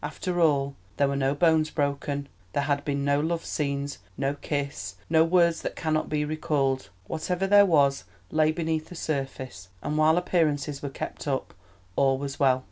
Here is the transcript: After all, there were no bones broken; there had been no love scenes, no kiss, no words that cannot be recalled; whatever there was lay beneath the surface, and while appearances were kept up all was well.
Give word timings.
After 0.03 0.39
all, 0.41 0.75
there 0.97 1.07
were 1.07 1.15
no 1.15 1.35
bones 1.35 1.69
broken; 1.69 2.27
there 2.53 2.63
had 2.63 2.83
been 2.83 3.05
no 3.05 3.19
love 3.19 3.45
scenes, 3.45 3.99
no 4.17 4.33
kiss, 4.33 4.95
no 5.11 5.23
words 5.23 5.61
that 5.61 5.75
cannot 5.75 6.09
be 6.09 6.25
recalled; 6.25 6.89
whatever 7.05 7.45
there 7.45 7.67
was 7.67 8.05
lay 8.31 8.51
beneath 8.51 8.89
the 8.89 8.95
surface, 8.95 9.69
and 9.83 9.99
while 9.99 10.17
appearances 10.17 10.81
were 10.81 10.89
kept 10.89 11.27
up 11.27 11.53
all 11.95 12.17
was 12.17 12.39
well. 12.39 12.59